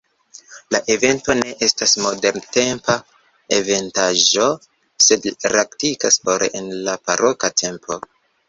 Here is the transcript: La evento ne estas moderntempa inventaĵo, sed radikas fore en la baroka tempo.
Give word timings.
La 0.75 0.79
evento 0.93 1.33
ne 1.39 1.51
estas 1.65 1.93
moderntempa 2.05 2.95
inventaĵo, 3.59 4.49
sed 5.09 5.29
radikas 5.57 6.21
fore 6.27 6.53
en 6.63 6.73
la 6.89 7.01
baroka 7.11 7.55
tempo. 7.65 8.05